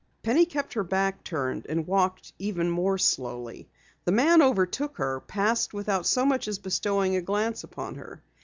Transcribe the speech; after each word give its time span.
Penny 0.23 0.47
kept 0.47 0.73
her 0.73 0.83
back 0.83 1.23
turned 1.23 1.67
and 1.69 1.85
walked 1.85 2.33
even 2.39 2.71
more 2.71 2.97
slowly. 2.97 3.69
The 4.03 4.11
man 4.11 4.41
overtook 4.41 4.97
her, 4.97 5.19
passed 5.19 5.75
without 5.75 6.07
so 6.07 6.25
much 6.25 6.47
as 6.47 6.57
bestowing 6.57 7.15
a 7.15 7.21
glance 7.21 7.63
upon 7.63 7.93
her. 7.93 8.23